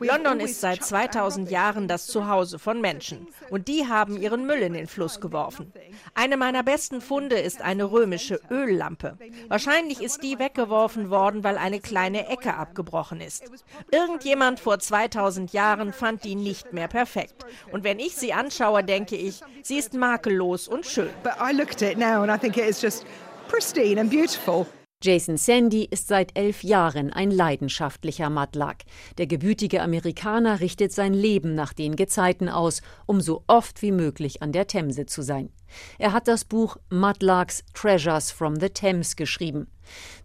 [0.00, 4.72] London ist seit 2000 Jahren das Zuhause von Menschen und die haben ihren Müll in
[4.72, 5.72] den Fluss geworfen.
[6.14, 9.16] Eine meiner besten Funde ist eine römische Öllampe.
[9.48, 13.44] Wahrscheinlich ist die weggeworfen worden, weil eine kleine Ecke abgebrochen ist.
[13.92, 17.46] Irgendjemand vor 2000 Jahren fand die nicht mehr perfekt.
[17.70, 21.10] Und wenn ich sie anschaue, denke ich, sie ist makellos und schön.
[21.22, 23.04] But I look at it now and I think it is just
[23.48, 24.66] pristine and beautiful.
[25.06, 28.82] Jason Sandy ist seit elf Jahren ein leidenschaftlicher Matlack.
[29.18, 34.42] Der gebütige Amerikaner richtet sein Leben nach den Gezeiten aus, um so oft wie möglich
[34.42, 35.50] an der Themse zu sein.
[35.98, 39.68] Er hat das Buch Matlacks Treasures from the Thames geschrieben.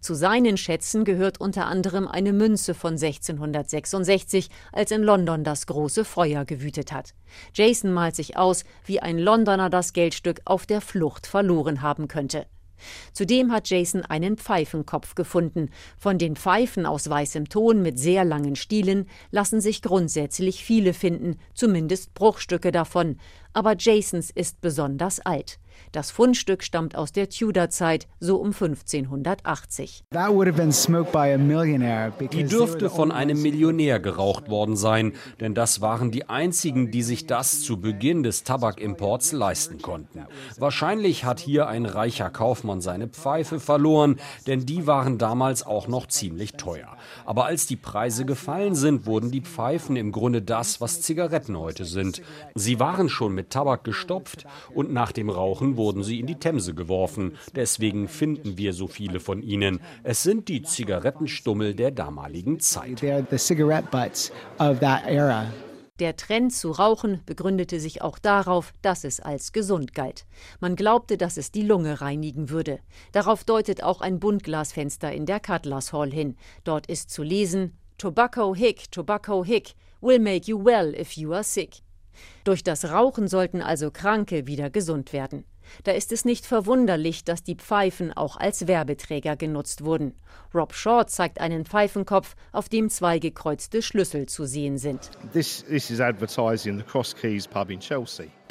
[0.00, 6.04] Zu seinen Schätzen gehört unter anderem eine Münze von 1666, als in London das große
[6.04, 7.14] Feuer gewütet hat.
[7.54, 12.46] Jason malt sich aus, wie ein Londoner das Geldstück auf der Flucht verloren haben könnte.
[13.12, 15.70] Zudem hat Jason einen Pfeifenkopf gefunden.
[15.98, 21.36] Von den Pfeifen aus weißem Ton mit sehr langen Stielen lassen sich grundsätzlich viele finden,
[21.54, 23.16] zumindest Bruchstücke davon.
[23.52, 25.58] Aber Jasons ist besonders alt.
[25.92, 30.04] Das Fundstück stammt aus der Tudor-Zeit, so um 1580.
[32.32, 37.26] Die dürfte von einem Millionär geraucht worden sein, denn das waren die einzigen, die sich
[37.26, 40.26] das zu Beginn des Tabakimports leisten konnten.
[40.58, 46.06] Wahrscheinlich hat hier ein reicher Kaufmann seine Pfeife verloren, denn die waren damals auch noch
[46.06, 46.96] ziemlich teuer.
[47.24, 51.84] Aber als die Preise gefallen sind, wurden die Pfeifen im Grunde das, was Zigaretten heute
[51.84, 52.22] sind.
[52.54, 56.74] Sie waren schon mit Tabak gestopft und nach dem Rauchen wurden sie in die Themse
[56.74, 57.36] geworfen.
[57.54, 59.80] Deswegen finden wir so viele von ihnen.
[60.02, 63.02] Es sind die Zigarettenstummel der damaligen Zeit.
[65.98, 70.26] Der Trend zu rauchen begründete sich auch darauf, dass es als gesund galt.
[70.58, 72.80] Man glaubte, dass es die Lunge reinigen würde.
[73.12, 76.36] Darauf deutet auch ein Buntglasfenster in der Cutlass Hall hin.
[76.64, 81.44] Dort ist zu lesen: Tobacco hick, tobacco hick will make you well if you are
[81.44, 81.82] sick.
[82.44, 85.44] Durch das Rauchen sollten also Kranke wieder gesund werden.
[85.84, 90.14] Da ist es nicht verwunderlich, dass die Pfeifen auch als Werbeträger genutzt wurden.
[90.54, 95.10] Rob Shaw zeigt einen Pfeifenkopf, auf dem zwei gekreuzte Schlüssel zu sehen sind.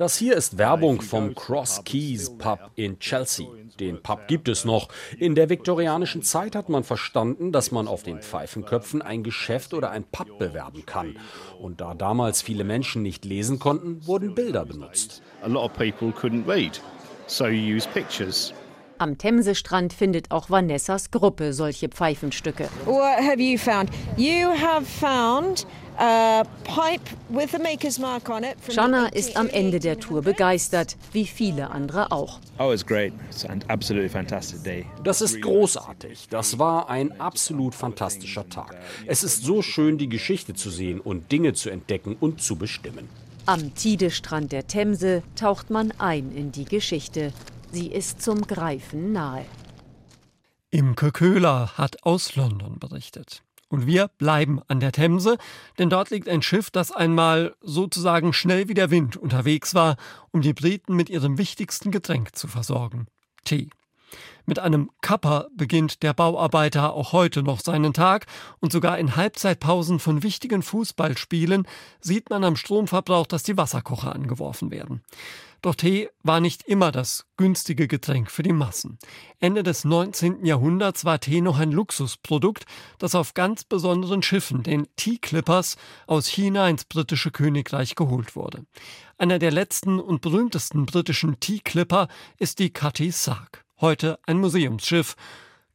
[0.02, 3.46] Das hier ist Werbung vom Cross Keys Pub in Chelsea.
[3.80, 4.88] Den Pub gibt es noch.
[5.20, 9.92] In der viktorianischen Zeit hat man verstanden, dass man auf den Pfeifenköpfen ein Geschäft oder
[9.92, 11.18] ein Pub bewerben kann.
[11.60, 15.22] Und da damals viele Menschen nicht lesen konnten, wurden Bilder benutzt.
[15.44, 16.82] A lot of people couldn't read
[17.28, 18.56] so you use pictures.
[18.98, 22.70] Am Themsestrand findet auch Vanessas Gruppe solche Pfeifenstücke.
[22.86, 23.90] What have you found?
[24.16, 25.66] You have found
[28.70, 32.40] Shana ist am Ende der Tour begeistert, wie viele andere auch.
[32.58, 32.74] Oh,
[35.04, 36.28] das ist großartig.
[36.30, 38.76] Das war ein absolut fantastischer Tag.
[39.06, 43.08] Es ist so schön, die Geschichte zu sehen und Dinge zu entdecken und zu bestimmen.
[43.46, 47.32] Am Tidestrand der Themse taucht man ein in die Geschichte.
[47.72, 49.46] Sie ist zum Greifen nahe.
[50.72, 53.44] Imke Köhler hat aus London berichtet.
[53.72, 55.38] Und wir bleiben an der Themse,
[55.80, 59.96] denn dort liegt ein Schiff, das einmal sozusagen schnell wie der Wind unterwegs war,
[60.32, 63.08] um die Briten mit ihrem wichtigsten Getränk zu versorgen.
[63.46, 63.70] Tee.
[64.46, 68.26] Mit einem Kapper beginnt der Bauarbeiter auch heute noch seinen Tag
[68.60, 71.66] und sogar in Halbzeitpausen von wichtigen Fußballspielen
[72.02, 75.02] sieht man am Stromverbrauch, dass die Wasserkocher angeworfen werden.
[75.62, 78.98] Doch Tee war nicht immer das günstige Getränk für die Massen.
[79.40, 80.44] Ende des 19.
[80.44, 82.66] Jahrhunderts war Tee noch ein Luxusprodukt,
[82.98, 88.66] das auf ganz besonderen Schiffen, den Tea Clippers, aus China ins britische Königreich geholt wurde.
[89.20, 92.08] Einer der letzten und berühmtesten britischen Tea Clipper
[92.40, 93.64] ist die Cutty Sark.
[93.80, 95.16] Heute ein Museumsschiff.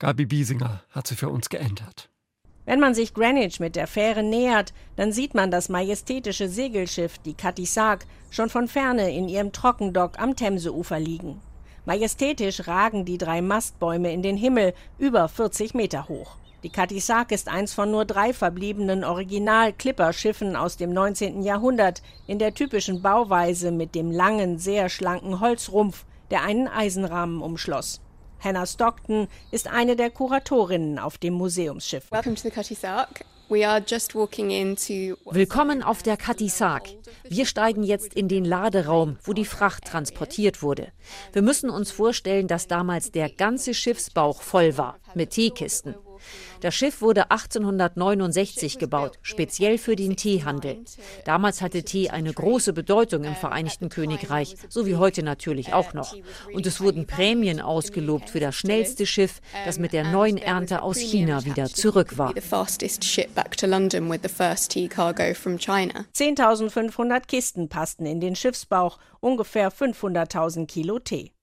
[0.00, 2.10] Gabi Biesinger hat sie für uns geändert.
[2.66, 7.34] Wenn man sich Greenwich mit der Fähre nähert, dann sieht man das majestätische Segelschiff, die
[7.34, 11.40] Katisak, schon von ferne in ihrem Trockendock am Themseufer liegen.
[11.84, 16.38] Majestätisch ragen die drei Mastbäume in den Himmel, über 40 Meter hoch.
[16.64, 21.44] Die Katisak ist eins von nur drei verbliebenen Original-Clipper-Schiffen aus dem 19.
[21.44, 28.00] Jahrhundert in der typischen Bauweise mit dem langen, sehr schlanken Holzrumpf, der einen Eisenrahmen umschloss.
[28.40, 32.10] Hannah Stockton ist eine der Kuratorinnen auf dem Museumsschiff.
[35.30, 36.88] Willkommen auf der Katisak.
[37.28, 40.92] Wir steigen jetzt in den Laderaum, wo die Fracht transportiert wurde.
[41.32, 45.94] Wir müssen uns vorstellen, dass damals der ganze Schiffsbauch voll war mit Teekisten.
[46.60, 50.78] Das Schiff wurde 1869 gebaut, speziell für den Teehandel.
[51.24, 56.14] Damals hatte Tee eine große Bedeutung im Vereinigten Königreich, so wie heute natürlich auch noch.
[56.52, 60.98] Und es wurden Prämien ausgelobt für das schnellste Schiff, das mit der neuen Ernte aus
[60.98, 62.32] China wieder zurück war.
[66.14, 71.35] 10.500 Kisten passten in den Schiffsbauch, ungefähr 500.000 Kilo Tee.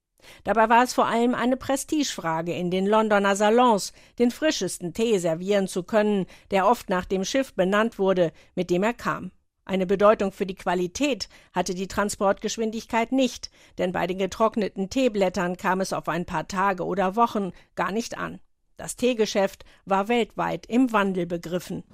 [0.44, 5.68] Dabei war es vor allem eine Prestigefrage, in den Londoner Salons den frischesten Tee servieren
[5.68, 9.32] zu können, der oft nach dem Schiff benannt wurde, mit dem er kam.
[9.66, 15.80] Eine Bedeutung für die Qualität hatte die Transportgeschwindigkeit nicht, denn bei den getrockneten Teeblättern kam
[15.80, 18.40] es auf ein paar Tage oder Wochen gar nicht an.
[18.84, 21.86] Das Teegeschäft war weltweit im Wandel begriffen.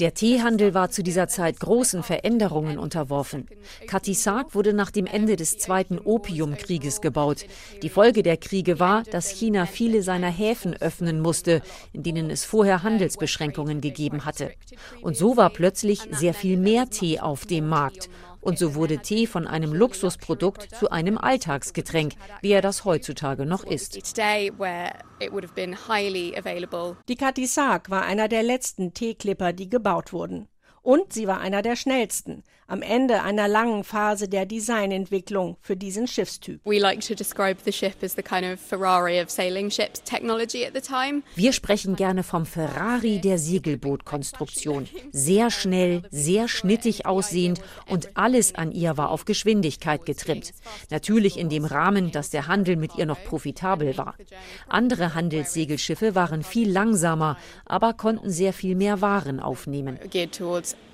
[0.00, 3.46] Der Teehandel war zu dieser Zeit großen Veränderungen unterworfen.
[3.86, 7.44] Katisak wurde nach dem Ende des Zweiten Opiumkrieges gebaut.
[7.82, 11.60] Die Folge der Kriege war, dass China viele seiner Häfen öffnen musste,
[11.92, 14.52] in denen es vorher Handelsbeschränkungen gegeben hatte.
[15.02, 18.08] Und so war plötzlich sehr viel mehr Tee auf dem Markt.
[18.46, 23.64] Und so wurde Tee von einem Luxusprodukt zu einem Alltagsgetränk, wie er das heutzutage noch
[23.64, 23.96] ist.
[27.08, 30.46] Die Katisak war einer der letzten Teeklipper, die gebaut wurden.
[30.82, 36.06] Und sie war einer der schnellsten, am Ende einer langen Phase der Designentwicklung für diesen
[36.06, 36.60] Schiffstyp.
[41.34, 44.88] Wir sprechen gerne vom Ferrari der Segelbootkonstruktion.
[45.12, 50.52] Sehr schnell, sehr schnittig aussehend und alles an ihr war auf Geschwindigkeit getrimmt.
[50.90, 54.14] Natürlich in dem Rahmen, dass der Handel mit ihr noch profitabel war.
[54.68, 59.98] Andere Handelssegelschiffe waren viel langsamer, aber konnten sehr viel mehr Waren aufnehmen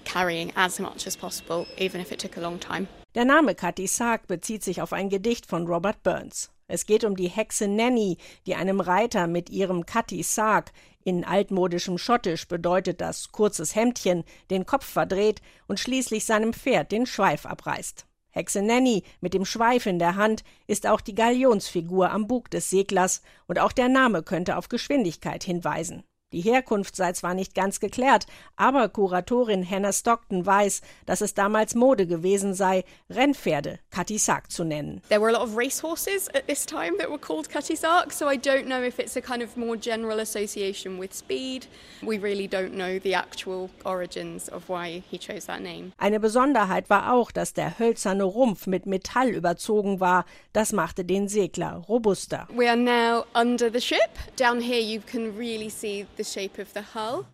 [0.04, 2.86] carrying as much as possible, even if it took a long time.
[3.14, 6.50] Der Name Cathy Sark bezieht sich auf ein Gedicht von Robert Burns.
[6.66, 10.72] Es geht um die Hexe Nanny, die einem Reiter mit ihrem Cathy Sark,
[11.04, 17.06] in altmodischem Schottisch bedeutet das kurzes Hemdchen, den Kopf verdreht und schließlich seinem Pferd den
[17.06, 18.06] Schweif abreißt.
[18.30, 22.70] Hexe Nanny mit dem Schweif in der Hand ist auch die Galionsfigur am Bug des
[22.70, 26.02] Seglers und auch der Name könnte auf Geschwindigkeit hinweisen.
[26.33, 31.75] Die Herkunft sei zwar nicht ganz geklärt, aber Kuratorin Hannah Stockton weiß, dass es damals
[31.75, 35.03] Mode gewesen sei, Rennpferde Katisak zu nennen.
[35.09, 38.37] There were a lot of racehorses at this time that were called Katisak, so I
[38.37, 41.66] don't know if it's a kind of more general association with speed.
[42.03, 45.93] We really don't know the actual origins of why he chose that name.
[45.99, 50.24] Eine Besonderheit war auch, dass der hölzerne Rumpf mit Metall überzogen war.
[50.53, 52.49] Das machte den Segler robuster.
[52.55, 53.99] We are now under the ship.
[54.37, 56.22] Down here you can really see the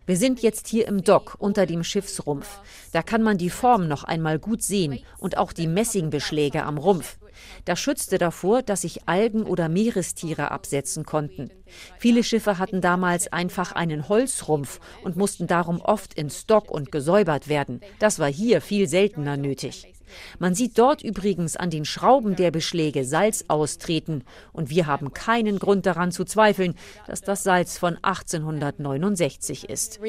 [0.05, 2.59] wir sind jetzt hier im Dock unter dem Schiffsrumpf.
[2.91, 7.17] Da kann man die Form noch einmal gut sehen und auch die Messingbeschläge am Rumpf.
[7.65, 11.51] Das schützte davor, dass sich Algen oder Meerestiere absetzen konnten.
[11.97, 17.47] Viele Schiffe hatten damals einfach einen Holzrumpf und mussten darum oft in Stock und gesäubert
[17.47, 17.81] werden.
[17.99, 19.93] Das war hier viel seltener nötig.
[20.39, 25.59] Man sieht dort übrigens an den Schrauben der Beschläge Salz austreten, und wir haben keinen
[25.59, 26.75] Grund daran zu zweifeln,
[27.07, 30.01] dass das Salz von 1869 ist.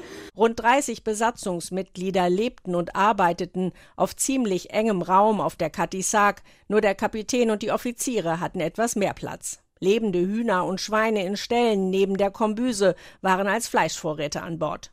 [0.36, 6.94] Rund 30 Besatzungsmitglieder lebten und arbeiteten auf ziemlich engem Raum auf der Katisak, nur der
[6.94, 9.60] Kapitän und die Offiziere hatten etwas mehr Platz.
[9.78, 14.90] Lebende Hühner und Schweine in Ställen neben der Kombüse waren als Fleischvorräte an Bord.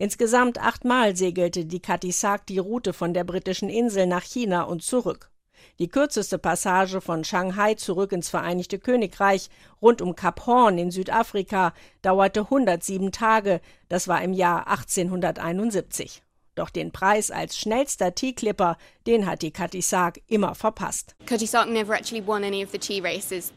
[0.00, 5.30] Insgesamt achtmal segelte die Katisak die Route von der britischen Insel nach China und zurück.
[5.78, 9.50] Die kürzeste Passage von Shanghai zurück ins Vereinigte Königreich
[9.82, 16.22] rund um Kap Horn in Südafrika dauerte 107 Tage, das war im Jahr 1871.
[16.60, 21.16] Doch den Preis als schnellster T-Clipper, den hat die Katisak immer verpasst.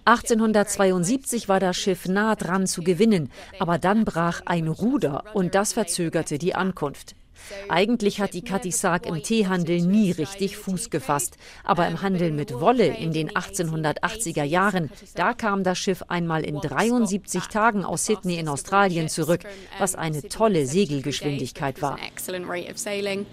[0.05, 3.29] 1872 war das Schiff nah dran zu gewinnen,
[3.59, 7.13] aber dann brach ein Ruder und das verzögerte die Ankunft.
[7.69, 11.37] Eigentlich hat die Katisak im Teehandel nie richtig Fuß gefasst.
[11.63, 16.59] Aber im Handel mit Wolle in den 1880er Jahren, da kam das Schiff einmal in
[16.59, 19.41] 73 Tagen aus Sydney in Australien zurück,
[19.79, 21.97] was eine tolle Segelgeschwindigkeit war.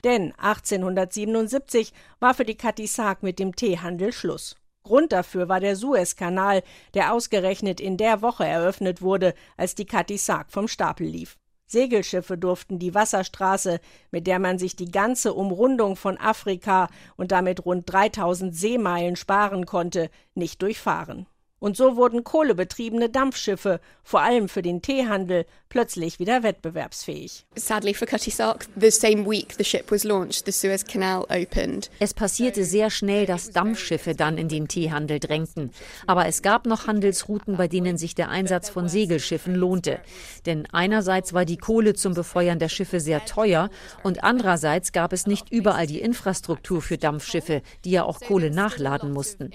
[0.05, 4.57] Denn 1877 war für die Katisak mit dem Teehandel Schluss.
[4.83, 6.63] Grund dafür war der Suezkanal,
[6.95, 11.37] der ausgerechnet in der Woche eröffnet wurde, als die Katisak vom Stapel lief.
[11.71, 17.65] Segelschiffe durften die Wasserstraße, mit der man sich die ganze Umrundung von Afrika und damit
[17.65, 21.27] rund 3000 Seemeilen sparen konnte, nicht durchfahren.
[21.61, 27.47] Und so wurden kohlebetriebene Dampfschiffe, vor allem für den Teehandel, plötzlich wieder wettbewerbsfähig.
[27.55, 31.91] Sadly for Cutty-Sark, the same week the ship was launched, the Suez Canal opened.
[32.01, 35.71] Es passierte sehr schnell, dass Dampfschiffe dann in den Teehandel drängten.
[36.07, 40.01] Aber es gab noch Handelsrouten, bei denen sich der Einsatz von Segelschiffen lohnte.
[40.47, 43.71] Denn einerseits war die Kohle zum Befeuern der Schiffe sehr teuer
[44.03, 49.13] und andererseits gab es nicht überall die Infrastruktur für Dampfschiffe, die ja auch Kohle nachladen
[49.13, 49.51] mussten.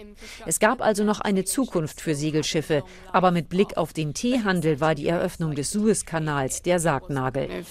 [0.46, 4.94] Es gab also noch eine Zukunft für Segelschiffe, aber mit Blick auf den Teehandel war
[4.94, 7.64] die Eröffnung des Suez Suezkanals der Sargnagel.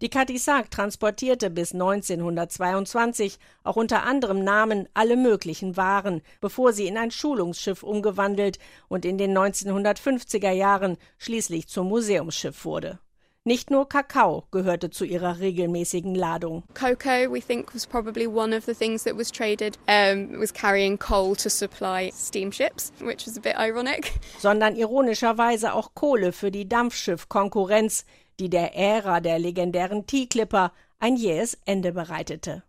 [0.00, 6.96] Die Katisak transportierte bis 1922 auch unter anderem Namen alle möglichen Waren, bevor sie in
[6.96, 8.58] ein Schulungsschiff umgewandelt
[8.88, 12.98] und in den 1950er Jahren schließlich zum Museumsschiff wurde.
[13.44, 16.62] Nicht nur Kakao gehörte zu ihrer regelmäßigen Ladung.
[16.74, 19.76] Cocoa, we think, was probably one of the things that was traded.
[19.88, 24.12] Um, was carrying coal to supply steamships, which was a bit ironic.
[24.38, 28.04] Sondern ironischerweise auch Kohle für die Dampfschiff-Konkurrenz,
[28.38, 30.70] die der Ära der legendären Tea-Clipper
[31.00, 32.62] ein jähes Ende bereitete.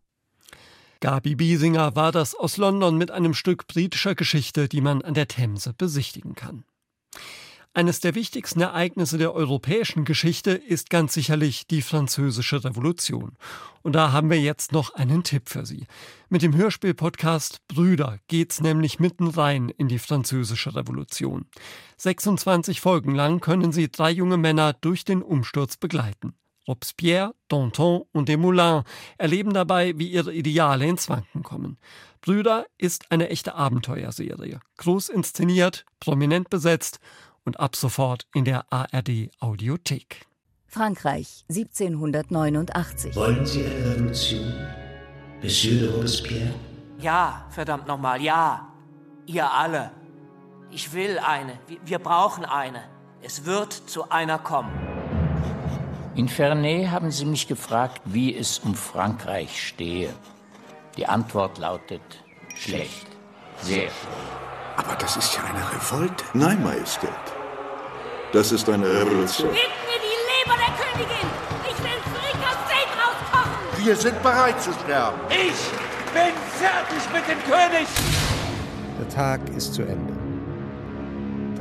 [1.02, 5.28] Gabi Biesinger war das aus London mit einem Stück britischer Geschichte, die man an der
[5.28, 6.64] Themse besichtigen kann.
[7.76, 13.36] Eines der wichtigsten Ereignisse der europäischen Geschichte ist ganz sicherlich die Französische Revolution.
[13.82, 15.88] Und da haben wir jetzt noch einen Tipp für Sie.
[16.30, 21.48] Mit dem Hörspiel-Podcast Brüder geht's nämlich mitten rein in die Französische Revolution.
[21.98, 26.36] 26 Folgen lang können Sie drei junge Männer durch den Umsturz begleiten.
[26.68, 28.84] Robespierre, Danton und Desmoulins
[29.18, 31.80] erleben dabei, wie ihre Ideale ins Wanken kommen.
[32.22, 34.60] Brüder ist eine echte Abenteuerserie.
[34.78, 37.00] Groß inszeniert, prominent besetzt
[37.46, 40.26] und ab sofort in der ARD Audiothek.
[40.68, 43.16] Frankreich 1789.
[43.16, 44.54] Wollen Sie eine Revolution,
[45.42, 46.54] Monsieur de Robespierre?
[47.00, 48.70] Ja, verdammt nochmal, ja.
[49.26, 49.92] Ihr alle.
[50.72, 51.60] Ich will eine.
[51.86, 52.82] Wir brauchen eine.
[53.22, 54.72] Es wird zu einer kommen.
[56.16, 60.14] In Ferney haben Sie mich gefragt, wie es um Frankreich stehe.
[60.98, 62.02] Die Antwort lautet
[62.56, 63.08] schlecht.
[63.62, 64.53] Sehr schlecht.
[64.78, 66.24] Aber das ist ja eine Revolte.
[66.34, 67.10] Nein, Majestät.
[68.32, 69.52] Das ist eine Revolution.
[69.52, 71.28] Gebt mir die Leber der Königin!
[71.64, 73.86] Ich will Frikassee rauskochen!
[73.86, 75.20] Wir sind bereit zu sterben.
[75.30, 77.88] Ich bin fertig mit dem König!
[79.00, 80.14] Der Tag ist zu Ende.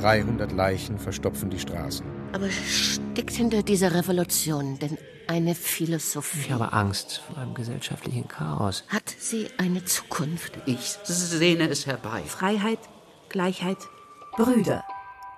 [0.01, 2.07] 300 Leichen verstopfen die Straßen.
[2.33, 4.97] Aber steckt hinter dieser Revolution denn
[5.27, 6.41] eine Philosophie?
[6.41, 8.85] Ich habe Angst vor einem gesellschaftlichen Chaos.
[8.89, 10.53] Hat sie eine Zukunft?
[10.67, 12.23] Ich sehne es herbei.
[12.27, 12.79] Freiheit,
[13.33, 13.89] Gleichheit,
[14.37, 14.85] Brüder.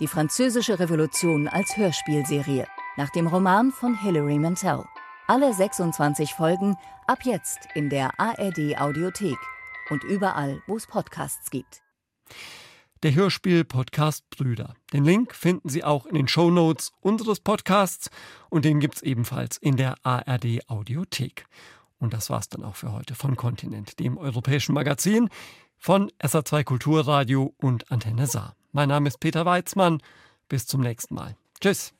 [0.01, 2.67] Die französische Revolution als Hörspielserie
[2.97, 4.85] nach dem Roman von Hilary Mantel.
[5.29, 6.77] Alle 26 Folgen
[7.07, 9.39] ab jetzt in der ARD Audiothek
[9.91, 11.83] und überall, wo es Podcasts gibt.
[13.05, 14.75] Der Hörspiel-Podcast Brüder.
[14.93, 18.11] Den Link finden Sie auch in den Show Notes unseres Podcasts
[18.51, 21.47] und den gibt es ebenfalls in der ARD Audiothek.
[21.99, 25.31] Und das war's dann auch für heute von Kontinent, dem europäischen Magazin
[25.85, 28.57] von SA2 Kulturradio und Antenne Saar.
[28.73, 30.01] Mein Name ist Peter Weizmann.
[30.49, 31.37] Bis zum nächsten Mal.
[31.61, 31.93] Tschüss.